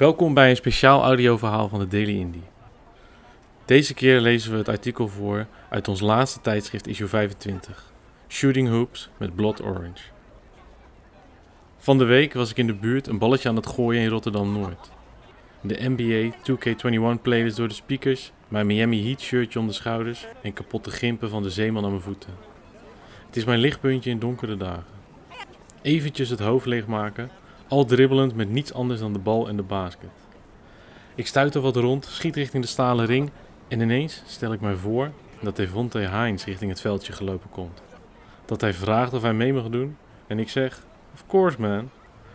[0.00, 2.42] Welkom bij een speciaal audioverhaal van de Daily Indie.
[3.64, 7.92] Deze keer lezen we het artikel voor uit ons laatste tijdschrift issue 25,
[8.28, 10.02] Shooting Hoops met Blood Orange.
[11.78, 14.90] Van de week was ik in de buurt een balletje aan het gooien in Rotterdam-Noord.
[15.60, 20.52] De NBA 2K21 playlist door de speakers, mijn Miami Heat shirtje om de schouders en
[20.52, 22.34] kapotte gimpen van de zeeman aan mijn voeten.
[23.26, 24.98] Het is mijn lichtpuntje in donkere dagen.
[25.82, 27.30] Eventjes het hoofd leegmaken
[27.70, 30.10] al dribbelend met niets anders dan de bal en de basket.
[31.14, 33.30] Ik stuit er wat rond, schiet richting de stalen ring
[33.68, 37.82] en ineens stel ik mij voor dat Devontae Hines richting het veldje gelopen komt.
[38.44, 41.90] Dat hij vraagt of hij mee mag doen en ik zeg, of course man.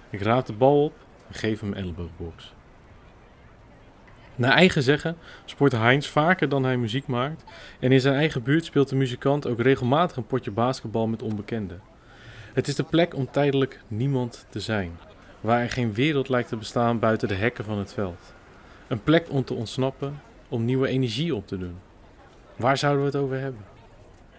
[0.09, 0.93] Ik raap de bal op
[1.27, 2.53] en geef hem elleboogbox.
[4.35, 7.43] Naar eigen zeggen sport Heinz vaker dan hij muziek maakt
[7.79, 11.81] en in zijn eigen buurt speelt de muzikant ook regelmatig een potje basketbal met onbekenden.
[12.53, 14.97] Het is de plek om tijdelijk niemand te zijn
[15.45, 18.33] waar er geen wereld lijkt te bestaan buiten de hekken van het veld.
[18.87, 21.75] Een plek om te ontsnappen, om nieuwe energie op te doen.
[22.55, 23.61] Waar zouden we het over hebben?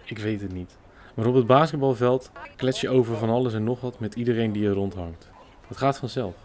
[0.05, 0.77] Ik weet het niet.
[1.13, 4.67] Maar op het basketbalveld klets je over van alles en nog wat met iedereen die
[4.67, 5.29] er rondhangt.
[5.67, 6.35] Het gaat vanzelf.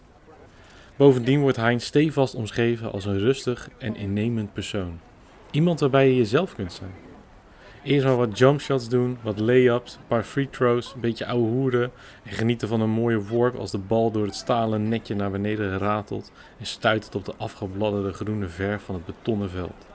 [0.96, 5.00] Bovendien wordt Heinz stevast omschreven als een rustig en innemend persoon.
[5.50, 6.90] Iemand waarbij je jezelf kunt zijn.
[7.82, 11.90] Eerst maar wat jumpshots doen, wat lay-ups, een paar free throws, een beetje ouwe hoeren
[12.24, 15.78] en genieten van een mooie worp als de bal door het stalen netje naar beneden
[15.78, 19.86] ratelt en stuitert op de afgebladderde groene verf van het betonnen veld.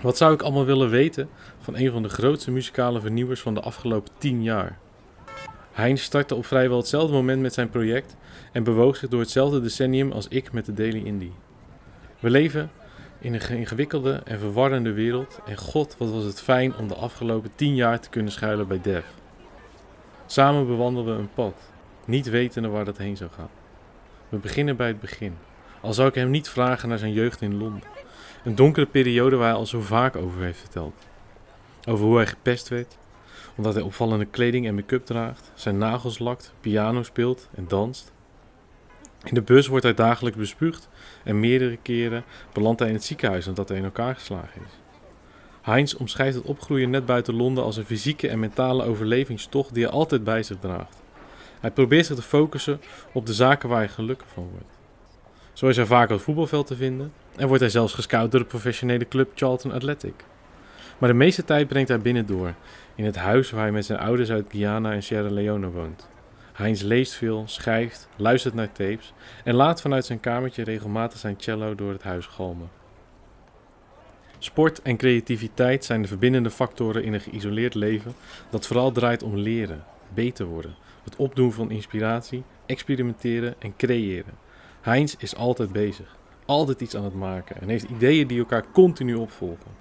[0.00, 1.28] Wat zou ik allemaal willen weten
[1.60, 4.78] van een van de grootste muzikale vernieuwers van de afgelopen 10 jaar?
[5.72, 8.16] Heinz startte op vrijwel hetzelfde moment met zijn project
[8.52, 11.32] en bewoog zich door hetzelfde decennium als ik met de Daily Indie.
[12.18, 12.70] We leven
[13.18, 15.40] in een ingewikkelde en verwarrende wereld.
[15.46, 18.80] En god, wat was het fijn om de afgelopen tien jaar te kunnen schuilen bij
[18.80, 19.04] Dev.
[20.26, 21.54] Samen bewandelden we een pad,
[22.04, 23.50] niet wetende waar dat heen zou gaan.
[24.28, 25.36] We beginnen bij het begin.
[25.80, 27.82] Al zou ik hem niet vragen naar zijn jeugd in Londen.
[28.44, 30.94] Een donkere periode waar hij al zo vaak over heeft verteld.
[31.88, 32.96] Over hoe hij gepest werd,
[33.56, 38.12] omdat hij opvallende kleding en make-up draagt, zijn nagels lakt, piano speelt en danst.
[39.24, 40.88] In de bus wordt hij dagelijks bespuugd
[41.24, 44.78] en meerdere keren belandt hij in het ziekenhuis nadat hij in elkaar geslagen is.
[45.62, 49.92] Heinz omschrijft het opgroeien net buiten Londen als een fysieke en mentale overlevingstocht die hij
[49.92, 51.02] altijd bij zich draagt.
[51.60, 52.80] Hij probeert zich te focussen
[53.12, 54.78] op de zaken waar hij gelukkig van wordt.
[55.52, 58.40] Zo is hij vaak op het voetbalveld te vinden en wordt hij zelfs gescout door
[58.40, 60.24] de professionele club Charlton Athletic.
[60.98, 62.54] Maar de meeste tijd brengt hij binnendoor,
[62.94, 66.08] in het huis waar hij met zijn ouders uit Guyana en Sierra Leone woont.
[66.58, 69.12] Heinz leest veel, schrijft, luistert naar tapes
[69.44, 72.70] en laat vanuit zijn kamertje regelmatig zijn cello door het huis galmen.
[74.38, 78.14] Sport en creativiteit zijn de verbindende factoren in een geïsoleerd leven
[78.50, 80.74] dat vooral draait om leren, beter worden,
[81.04, 84.34] het opdoen van inspiratie, experimenteren en creëren.
[84.80, 89.14] Heinz is altijd bezig, altijd iets aan het maken en heeft ideeën die elkaar continu
[89.14, 89.77] opvolgen.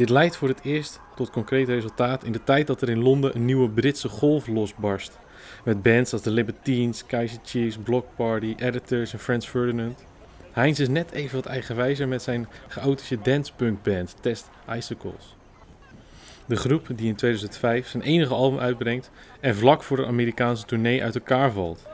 [0.00, 3.34] Dit leidt voor het eerst tot concreet resultaat in de tijd dat er in Londen
[3.34, 5.18] een nieuwe Britse golf losbarst
[5.64, 10.04] met bands als The Libertines, Kaiser Chiefs, Block Party, Editors en Franz Ferdinand.
[10.52, 15.36] Heinz is net even wat eigenwijzer met zijn chaotische dancepunk band Test Icicles.
[16.46, 19.10] De groep die in 2005 zijn enige album uitbrengt
[19.40, 21.86] en vlak voor de Amerikaanse tournee uit elkaar valt.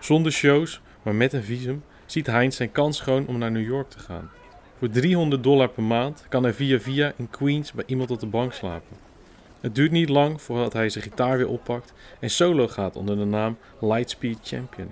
[0.00, 3.90] Zonder shows, maar met een visum, ziet Heinz zijn kans schoon om naar New York
[3.90, 4.30] te gaan.
[4.78, 8.26] Voor 300 dollar per maand kan hij via via in Queens bij iemand op de
[8.26, 8.96] bank slapen.
[9.60, 13.24] Het duurt niet lang voordat hij zijn gitaar weer oppakt en solo gaat onder de
[13.24, 14.90] naam Lightspeed Champion.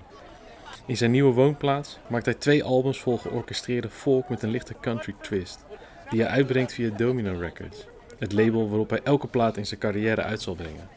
[0.86, 5.14] In zijn nieuwe woonplaats maakt hij twee albums vol georchestreerde folk met een lichte country
[5.20, 5.64] twist,
[6.10, 7.86] die hij uitbrengt via Domino Records,
[8.18, 10.88] het label waarop hij elke plaat in zijn carrière uit zal brengen.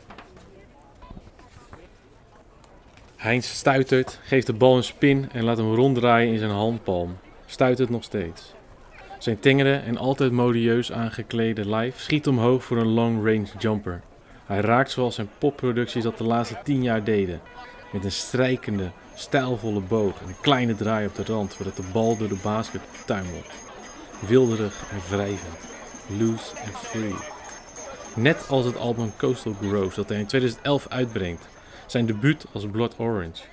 [3.16, 7.18] Heinz stuitert, geeft de bal een spin en laat hem ronddraaien in zijn handpalm.
[7.46, 8.56] Stuitert nog steeds.
[9.17, 14.01] Zijn tengere en altijd modieus aangeklede lijf schiet omhoog voor een long-range jumper.
[14.45, 17.41] Hij raakt zoals zijn popproducties dat de laatste tien jaar deden.
[17.94, 22.18] Met een strijkende, stijlvolle boog en een kleine draai op de rand voordat de bal
[22.18, 23.51] door de basket tuimelt.
[24.27, 25.57] Wilderig en wrijvend.
[26.18, 27.15] Loose and free.
[28.15, 31.47] Net als het album Coastal Groves dat hij in 2011 uitbrengt.
[31.86, 33.44] Zijn debuut als Blood Orange.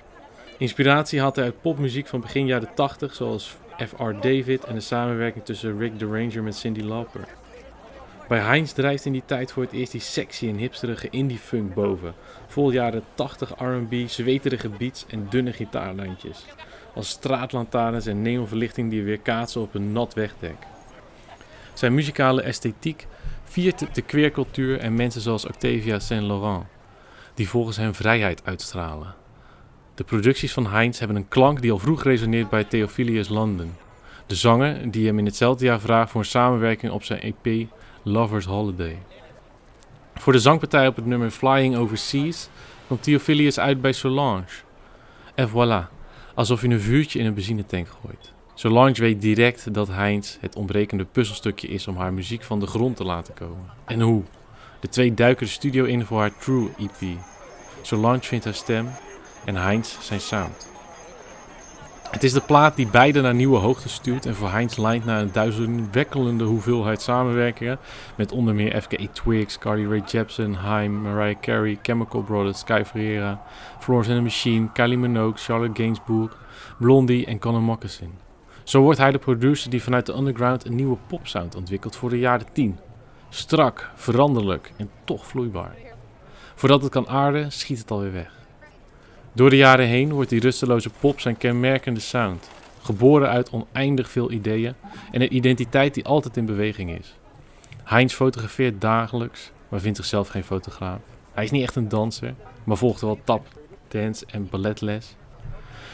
[0.57, 4.11] Inspiratie had hij uit popmuziek van begin jaren 80 zoals F.R.
[4.21, 7.27] David en de samenwerking tussen Rick the Ranger met Cindy Lauper.
[8.27, 12.13] Bij Heinz drijft in die tijd voor het eerst die sexy en hipsterige indie-funk boven.
[12.47, 16.45] Vol jaren 80 R&B, zweterige beats en dunne gitaarlijntjes.
[16.93, 20.57] Als straatlantaarns en neonverlichting die weer kaatsen op een nat wegdek.
[21.73, 23.07] Zijn muzikale esthetiek
[23.43, 26.65] viert de queercultuur en mensen zoals Octavia Saint Laurent,
[27.33, 29.24] die volgens hem vrijheid uitstralen.
[29.95, 33.73] De producties van Heinz hebben een klank die al vroeg resoneert bij Theophilus London.
[34.25, 37.67] De zanger die hem in hetzelfde jaar vraagt voor een samenwerking op zijn EP
[38.03, 38.97] Lover's Holiday.
[40.15, 42.49] Voor de zangpartij op het nummer Flying Overseas
[42.87, 44.43] komt Theophilus uit bij Solange.
[45.35, 45.93] En voilà,
[46.33, 48.33] alsof je een vuurtje in een benzinetank gooit.
[48.53, 52.95] Solange weet direct dat Heinz het ontbrekende puzzelstukje is om haar muziek van de grond
[52.95, 53.69] te laten komen.
[53.85, 54.23] En hoe?
[54.79, 57.17] De twee duiken de studio in voor haar True EP.
[57.81, 58.87] Solange vindt haar stem
[59.45, 60.73] en Heinz zijn sound.
[62.15, 65.21] Het is de plaat die beide naar nieuwe hoogte stuurt en voor Heinz lijnt naar
[65.21, 67.79] een duizendwekkende hoeveelheid samenwerkingen
[68.15, 73.41] met onder meer FKA Twigs, Carly Rae Jepsen, Haim, Mariah Carey, Chemical Brothers, Sky Ferreira,
[73.79, 76.37] Florence and the Machine, Kylie Minogue, Charlotte Gainsbourg,
[76.79, 78.13] Blondie en Conor Moccasin.
[78.63, 82.19] Zo wordt hij de producer die vanuit de underground een nieuwe popsound ontwikkelt voor de
[82.19, 82.79] jaren 10.
[83.29, 85.75] Strak, veranderlijk en toch vloeibaar.
[86.55, 88.44] Voordat het kan aarden, schiet het alweer weg.
[89.35, 92.49] Door de jaren heen wordt die rusteloze pop zijn kenmerkende sound.
[92.81, 94.73] Geboren uit oneindig veel ideeën
[95.11, 97.15] en een identiteit die altijd in beweging is.
[97.83, 100.99] Heinz fotografeert dagelijks, maar vindt zichzelf geen fotograaf.
[101.33, 102.33] Hij is niet echt een danser,
[102.63, 103.47] maar volgt wel tap,
[103.87, 105.15] dance en balletles.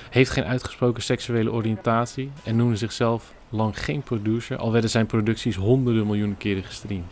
[0.10, 5.56] Heeft geen uitgesproken seksuele oriëntatie en noemde zichzelf lang geen producer, al werden zijn producties
[5.56, 7.12] honderden miljoenen keren gestreamd.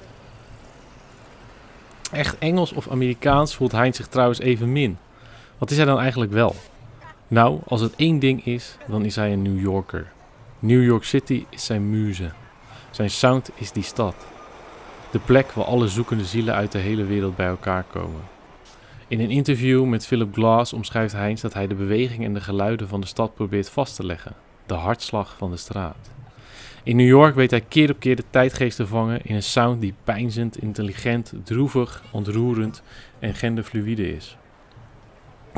[2.12, 4.98] Echt Engels of Amerikaans voelt Heinz zich trouwens even min.
[5.60, 6.56] Wat is hij dan eigenlijk wel?
[7.28, 10.12] Nou, als het één ding is, dan is hij een New Yorker.
[10.60, 12.32] New York City is zijn muze.
[12.92, 14.16] Zijn sound is die stad.
[15.12, 18.22] De plek waar alle zoekende zielen uit de hele wereld bij elkaar komen.
[19.08, 22.88] In een interview met Philip Glass omschrijft Heinz dat hij de beweging en de geluiden
[22.88, 24.36] van de stad probeert vast te leggen.
[24.66, 26.10] De hartslag van de straat.
[26.84, 29.82] In New York weet hij keer op keer de tijdgeest te vangen in een sound
[29.82, 32.82] die pijnzend, intelligent, droevig, ontroerend
[33.20, 34.38] en genderfluïde is.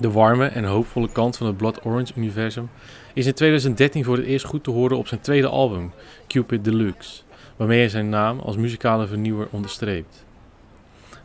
[0.01, 2.69] De warme en hoopvolle kant van het Blood Orange universum
[3.13, 5.91] is in 2013 voor het eerst goed te horen op zijn tweede album,
[6.27, 7.21] Cupid Deluxe,
[7.55, 10.25] waarmee hij zijn naam als muzikale vernieuwer onderstreept.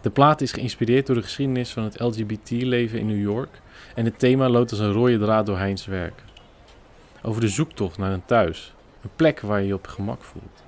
[0.00, 3.61] De plaat is geïnspireerd door de geschiedenis van het LGBT-leven in New York
[3.94, 6.23] en het thema loopt als een rode draad door Heinz werk.
[7.23, 10.64] Over de zoektocht naar een thuis, een plek waar je je op gemak voelt.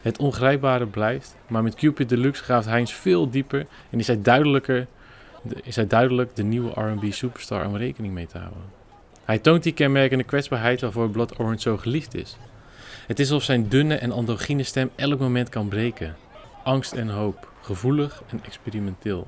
[0.00, 4.86] Het ongrijpbare blijft, maar met Cupid Deluxe graaft Heinz veel dieper en is hij duidelijker
[5.62, 8.62] is hij duidelijk de nieuwe R&B superstar om rekening mee te houden.
[9.24, 12.36] Hij toont die kenmerkende kwetsbaarheid waarvoor Blood Orange zo geliefd is.
[13.06, 16.16] Het is alsof zijn dunne en androgyne stem elk moment kan breken.
[16.64, 19.26] Angst en hoop, gevoelig en experimenteel.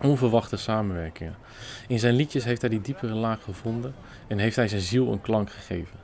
[0.00, 1.36] Onverwachte samenwerkingen.
[1.88, 3.94] In zijn liedjes heeft hij die diepere laag gevonden
[4.26, 5.98] en heeft hij zijn ziel een klank gegeven.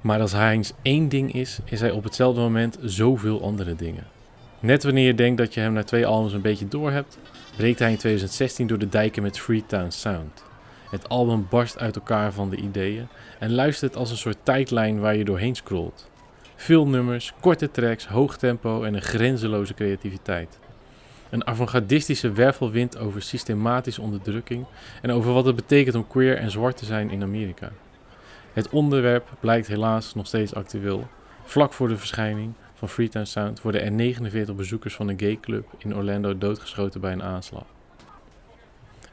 [0.00, 4.06] Maar als hij eens één ding is, is hij op hetzelfde moment zoveel andere dingen.
[4.60, 7.18] Net wanneer je denkt dat je hem na twee albums een beetje door hebt,
[7.56, 10.42] breekt hij in 2016 door de dijken met Freetown Sound.
[10.90, 13.08] Het album barst uit elkaar van de ideeën
[13.38, 16.10] en luistert als een soort tijdlijn waar je doorheen scrolt.
[16.56, 20.58] Veel nummers, korte tracks, hoog tempo en een grenzeloze creativiteit.
[21.30, 24.66] Een avant-gardistische wervelwind over systematische onderdrukking
[25.02, 27.72] en over wat het betekent om queer en zwart te zijn in Amerika.
[28.52, 31.08] Het onderwerp blijkt helaas nog steeds actueel,
[31.44, 35.66] vlak voor de verschijning van Freetown Sound worden er 49 bezoekers van een gay club
[35.78, 37.64] in Orlando doodgeschoten bij een aanslag.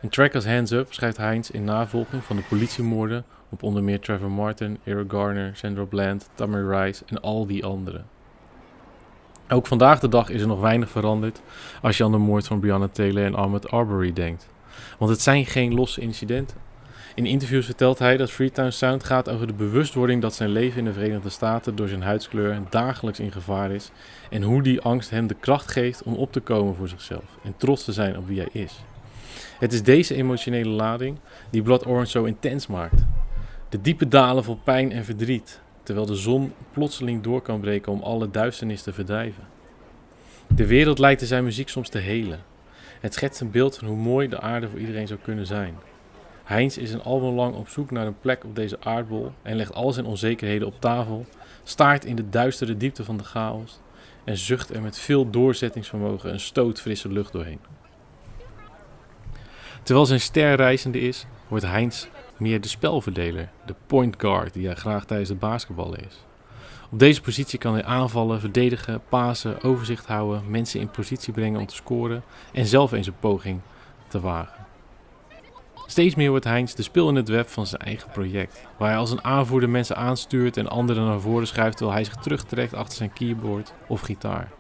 [0.02, 4.00] In track als Hands Up schrijft Heinz in navolging van de politiemoorden op onder meer
[4.00, 8.06] Trevor Martin, Eric Garner, Sandra Bland, Tammy Rice en al die anderen.
[9.50, 11.42] Ook vandaag de dag is er nog weinig veranderd
[11.82, 14.50] als je aan de moord van Breonna Taylor en Ahmed Arbery denkt.
[14.98, 16.58] Want het zijn geen losse incidenten.
[17.18, 20.86] In interviews vertelt hij dat Freetown Sound gaat over de bewustwording dat zijn leven in
[20.86, 23.92] de Verenigde Staten door zijn huidskleur dagelijks in gevaar is
[24.30, 27.54] en hoe die angst hem de kracht geeft om op te komen voor zichzelf en
[27.58, 28.84] trots te zijn op wie hij is.
[29.60, 31.18] Het is deze emotionele lading
[31.50, 33.06] die Blood Orange zo intens maakt.
[33.70, 38.02] De diepe dalen vol pijn en verdriet, terwijl de zon plotseling door kan breken om
[38.02, 39.44] alle duisternis te verdrijven.
[40.48, 42.40] De wereld lijkt in zijn muziek soms te helen.
[43.00, 45.76] Het schetst een beeld van hoe mooi de aarde voor iedereen zou kunnen zijn.
[46.48, 49.74] Heinz is een album lang op zoek naar een plek op deze aardbol en legt
[49.74, 51.26] al zijn onzekerheden op tafel,
[51.64, 53.80] staart in de duistere diepte van de chaos
[54.24, 57.60] en zucht er met veel doorzettingsvermogen een stoot frisse lucht doorheen.
[59.84, 64.76] Terwijl zijn ster reizende is, wordt Heinz meer de spelverdeler, de point guard die hij
[64.76, 66.26] graag tijdens het basketballen is.
[66.92, 71.66] Op deze positie kan hij aanvallen, verdedigen, pasen, overzicht houden, mensen in positie brengen om
[71.66, 72.24] te scoren
[72.54, 73.60] en zelf eens een poging
[74.08, 74.57] te wagen.
[75.90, 78.98] Steeds meer wordt Heinz de spil in het web van zijn eigen project, waar hij
[78.98, 82.98] als een aanvoerder mensen aanstuurt en anderen naar voren schuift terwijl hij zich terugtrekt achter
[82.98, 84.52] zijn keyboard of gitaar.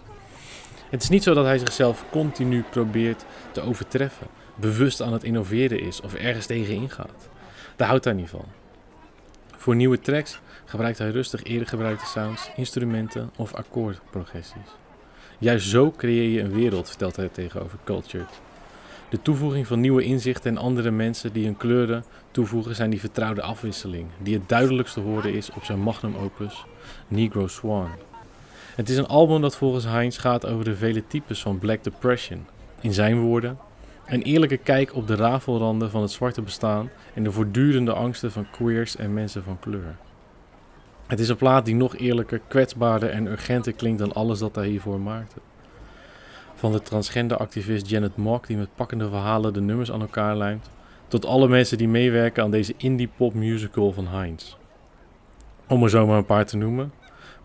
[0.89, 5.79] Het is niet zo dat hij zichzelf continu probeert te overtreffen, bewust aan het innoveren
[5.79, 7.29] is of ergens tegen ingaat.
[7.75, 8.45] Daar houdt hij niet van.
[9.57, 14.75] Voor nieuwe tracks gebruikt hij rustig eerder gebruikte sounds, instrumenten of akkoordprogressies.
[15.39, 18.41] Juist zo creëer je een wereld, vertelt hij tegenover Cultured.
[19.09, 23.41] De toevoeging van nieuwe inzichten en andere mensen die hun kleuren toevoegen zijn die vertrouwde
[23.41, 26.65] afwisseling, die het duidelijkst te horen is op zijn magnum opus
[27.07, 27.89] Negro Swan.
[28.75, 32.45] Het is een album dat volgens Heinz gaat over de vele types van Black Depression.
[32.81, 33.57] In zijn woorden,
[34.05, 38.49] een eerlijke kijk op de rafelranden van het zwarte bestaan en de voortdurende angsten van
[38.51, 39.95] queers en mensen van kleur.
[41.07, 44.67] Het is een plaat die nog eerlijker, kwetsbaarder en urgenter klinkt dan alles dat hij
[44.67, 45.39] hiervoor maakte.
[46.57, 50.69] Van de transgender activist Janet Mock die met pakkende verhalen de nummers aan elkaar lijmt,
[51.07, 54.55] tot alle mensen die meewerken aan deze indie pop musical van Heinz.
[55.67, 56.91] Om er zomaar een paar te noemen: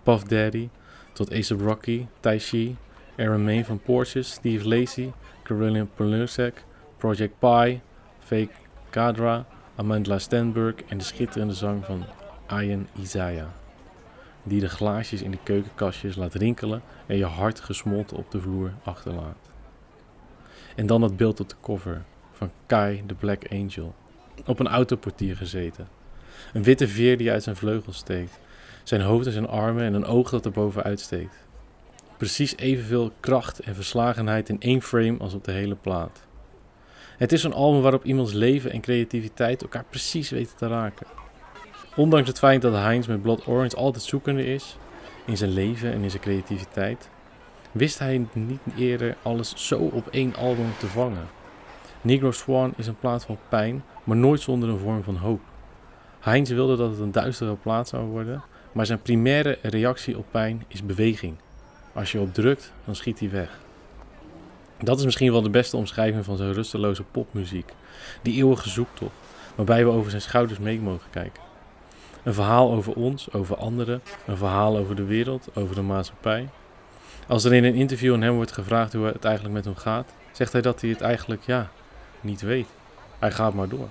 [0.03, 0.69] Puff Daddy,
[1.13, 2.77] tot Ace Rocky, Tai Chi,
[3.17, 6.65] Aaron May van Porsches, Steve Lacey, Caroline Polensek,
[6.97, 7.81] Project Pi,
[8.19, 8.53] Fake
[8.91, 12.05] Kadra, Amanda Stenberg en de schitterende zang van
[12.49, 13.62] Ian Isaiah.
[14.43, 18.73] Die de glaasjes in de keukenkastjes laat rinkelen en je hart gesmolten op de vloer
[18.83, 19.51] achterlaat.
[20.77, 23.95] En dan het beeld op de cover van Kai the Black Angel,
[24.47, 25.89] op een autoportier gezeten.
[26.53, 28.41] Een witte veer die uit zijn vleugels steekt,
[28.83, 31.37] zijn hoofd en zijn armen en een oog dat er bovenuit steekt.
[32.17, 36.27] Precies evenveel kracht en verslagenheid in één frame als op de hele plaat.
[37.17, 41.07] Het is een album waarop iemands leven en creativiteit elkaar precies weten te raken.
[41.97, 44.77] Ondanks het feit dat Heinz met Blood Orange altijd zoekende is
[45.25, 47.09] in zijn leven en in zijn creativiteit,
[47.73, 51.29] wist hij niet eerder alles zo op één album te vangen.
[52.01, 55.41] Negro Swan is een plaat van pijn, maar nooit zonder een vorm van hoop.
[56.21, 60.65] Heinz wilde dat het een duistere plaat zou worden, maar zijn primaire reactie op pijn
[60.69, 61.37] is beweging.
[61.93, 63.59] Als je op drukt, dan schiet hij weg.
[64.79, 67.73] Dat is misschien wel de beste omschrijving van zijn rusteloze popmuziek.
[68.23, 69.15] Die eeuwige zoektocht,
[69.55, 71.52] waarbij we over zijn schouders mee mogen kijken.
[72.23, 76.49] Een verhaal over ons, over anderen, een verhaal over de wereld, over de maatschappij.
[77.27, 80.13] Als er in een interview aan hem wordt gevraagd hoe het eigenlijk met hem gaat,
[80.33, 81.71] zegt hij dat hij het eigenlijk, ja,
[82.21, 82.67] niet weet.
[83.19, 83.89] Hij gaat maar door.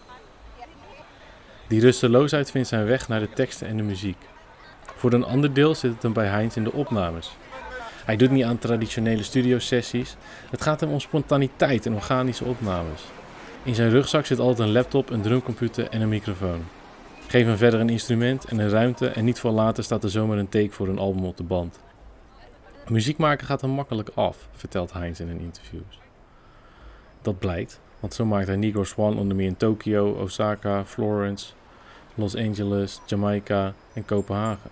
[1.67, 4.17] Die rusteloosheid vindt zijn weg naar de teksten en de muziek.
[4.95, 7.31] Voor een ander deel zit het hem bij Heinz in de opnames.
[8.05, 10.15] Hij doet niet aan traditionele studiosessies.
[10.49, 13.01] Het gaat hem om spontaniteit en organische opnames.
[13.63, 16.63] In zijn rugzak zit altijd een laptop, een drumcomputer en een microfoon.
[17.31, 20.37] Geef hem verder een instrument en een ruimte en niet veel later staat er zomaar
[20.37, 21.79] een take voor een album op de band.
[22.87, 25.81] Muziek maken gaat hem makkelijk af, vertelt Heinz in een interview.
[27.21, 31.53] Dat blijkt, want zo maakt hij Negro Swan onder meer in Tokio, Osaka, Florence,
[32.15, 34.69] Los Angeles, Jamaica en Kopenhagen.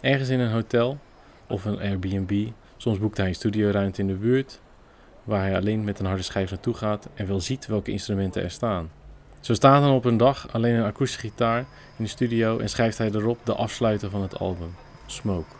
[0.00, 0.98] Ergens in een hotel
[1.46, 4.60] of een Airbnb, soms boekt hij een studioruimte in de buurt
[5.24, 8.50] waar hij alleen met een harde schijf naartoe gaat en wel ziet welke instrumenten er
[8.50, 8.90] staan.
[9.46, 11.58] Zo staat dan op een dag alleen een akoestische gitaar
[11.96, 14.74] in de studio en schrijft hij erop de afsluiter van het album,
[15.06, 15.54] Smoke.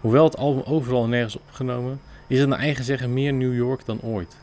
[0.00, 4.00] Hoewel het album overal nergens opgenomen, is het naar eigen zeggen meer New York dan
[4.00, 4.36] ooit.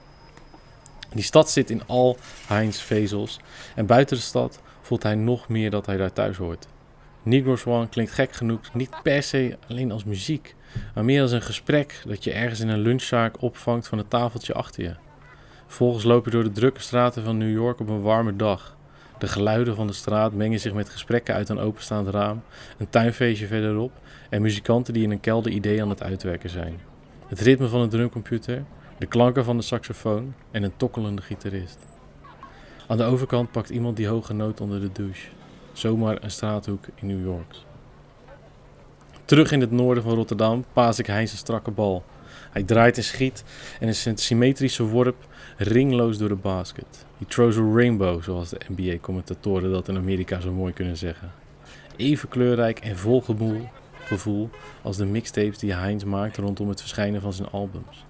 [1.14, 3.40] Die stad zit in al Heinz vezels
[3.76, 6.68] en buiten de stad voelt hij nog meer dat hij daar thuis hoort.
[7.24, 10.56] Negro Swan klinkt gek genoeg niet per se alleen als muziek,
[10.94, 14.54] maar meer als een gesprek dat je ergens in een lunchzaak opvangt van het tafeltje
[14.54, 15.07] achter je.
[15.68, 18.76] Vervolgens loop je door de drukke straten van New York op een warme dag.
[19.18, 22.42] De geluiden van de straat mengen zich met gesprekken uit een openstaand raam,
[22.78, 23.92] een tuinfeestje verderop
[24.30, 26.80] en muzikanten die in een kelder idee aan het uitwerken zijn.
[27.28, 28.64] Het ritme van een drumcomputer,
[28.98, 31.78] de klanken van de saxofoon en een tokkelende gitarist.
[32.88, 35.30] Aan de overkant pakt iemand die hoge noot onder de douche.
[35.74, 37.56] Zomaar een straathoek in New York.
[39.26, 42.04] Terug in het noorden van Rotterdam paas ik Heinz een strakke bal.
[42.52, 43.44] Hij draait en schiet
[43.80, 45.28] en is een symmetrische worp
[45.58, 47.06] ringloos door de basket.
[47.18, 51.32] He throws a rainbow, zoals de NBA-commentatoren dat in Amerika zo mooi kunnen zeggen.
[51.96, 53.24] Even kleurrijk en vol
[54.06, 54.50] gevoel
[54.82, 58.06] als de mixtapes die Heinz maakt rondom het verschijnen van zijn albums.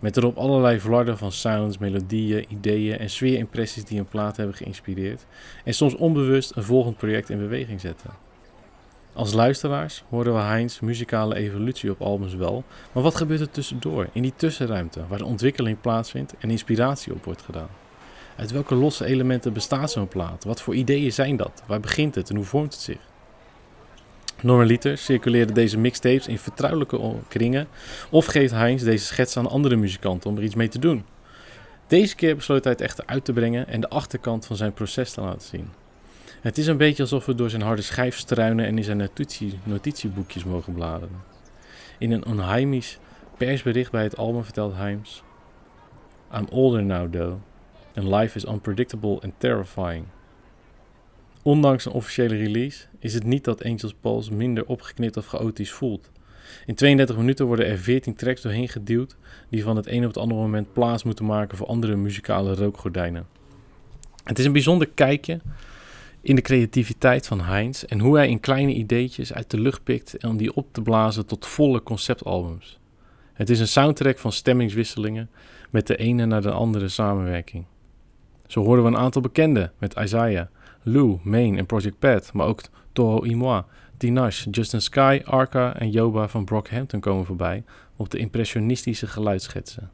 [0.00, 5.26] Met erop allerlei flarden van sounds, melodieën, ideeën en sfeerimpressies die een plaat hebben geïnspireerd
[5.64, 8.10] en soms onbewust een volgend project in beweging zetten.
[9.14, 14.08] Als luisteraars horen we Heinz muzikale evolutie op albums wel, maar wat gebeurt er tussendoor,
[14.12, 17.68] in die tussenruimte waar de ontwikkeling plaatsvindt en inspiratie op wordt gedaan?
[18.36, 20.44] Uit welke losse elementen bestaat zo'n plaat?
[20.44, 21.62] Wat voor ideeën zijn dat?
[21.66, 22.98] Waar begint het en hoe vormt het zich?
[24.42, 27.68] Normaliter circuleren deze mixtapes in vertrouwelijke kringen
[28.10, 31.04] of geeft Heinz deze schets aan andere muzikanten om er iets mee te doen.
[31.86, 35.12] Deze keer besloot hij het echter uit te brengen en de achterkant van zijn proces
[35.12, 35.83] te laten zien.
[36.44, 39.58] Het is een beetje alsof we door zijn harde schijf struinen en in zijn notitie,
[39.62, 41.22] notitieboekjes mogen bladeren.
[41.98, 42.98] In een onheimisch
[43.36, 45.22] persbericht bij het album vertelt Himes:
[46.34, 47.34] I'm older now though.
[47.94, 50.04] And life is unpredictable and terrifying.
[51.42, 56.10] Ondanks een officiële release is het niet dat Angels Pulse minder opgeknipt of chaotisch voelt.
[56.66, 59.16] In 32 minuten worden er 14 tracks doorheen geduwd
[59.48, 63.26] die van het een op het andere moment plaats moeten maken voor andere muzikale rookgordijnen.
[64.24, 65.40] Het is een bijzonder kijkje
[66.24, 70.24] in de creativiteit van Heinz en hoe hij in kleine ideetjes uit de lucht pikt
[70.24, 72.78] om die op te blazen tot volle conceptalbums.
[73.32, 75.30] Het is een soundtrack van stemmingswisselingen
[75.70, 77.64] met de ene naar de andere samenwerking.
[78.46, 80.46] Zo horen we een aantal bekenden met Isaiah,
[80.82, 82.62] Lou, Main en Project Pat, maar ook
[82.92, 83.66] Toho Imoa,
[83.96, 87.64] Tinashe, Justin Sky, Arca en Yoba van Brockhampton komen voorbij
[87.96, 89.90] op de impressionistische geluidschetsen.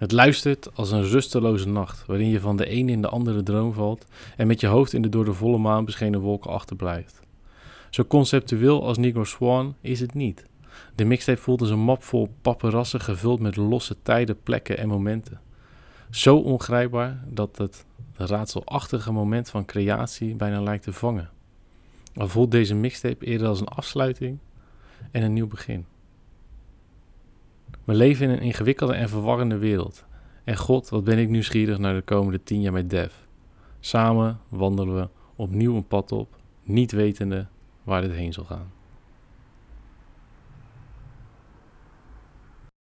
[0.00, 3.72] Het luistert als een rusteloze nacht, waarin je van de ene in de andere droom
[3.72, 7.20] valt en met je hoofd in de door de volle maan beschenen wolken achterblijft.
[7.90, 10.44] Zo conceptueel als Negro Swan is het niet.
[10.94, 15.40] De mixtape voelt als een map vol paperassen gevuld met losse tijden, plekken en momenten.
[16.10, 21.30] Zo ongrijpbaar dat het raadselachtige moment van creatie bijna lijkt te vangen.
[22.14, 24.38] Al voelt deze mixtape eerder als een afsluiting
[25.10, 25.86] en een nieuw begin.
[27.84, 30.04] We leven in een ingewikkelde en verwarrende wereld.
[30.44, 33.12] En God, wat ben ik nieuwsgierig naar de komende tien jaar met Dev.
[33.80, 37.46] Samen wandelen we opnieuw een pad op, niet wetende
[37.82, 38.72] waar dit heen zal gaan.